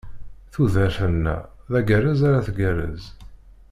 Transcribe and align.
Tudert-nneɣ, 0.53 1.41
d 1.71 1.73
agerrez 1.79 2.21
ara 2.27 2.45
tgerrez. 2.47 3.03